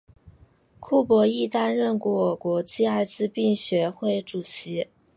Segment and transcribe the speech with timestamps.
[0.79, 4.87] 库珀亦担任过国际艾滋病学会主席。